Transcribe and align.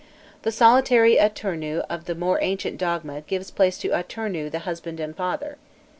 The 0.41 0.51
solitary 0.51 1.17
Atûrnû 1.17 1.85
of 1.87 2.05
the 2.05 2.15
more 2.15 2.39
ancient 2.41 2.79
dogma 2.79 3.21
gave 3.21 3.53
place 3.55 3.77
to 3.77 3.89
Atûrnû 3.89 4.49
the 4.49 4.57
husband 4.65 4.99
and 4.99 5.15
father. 5.15 5.57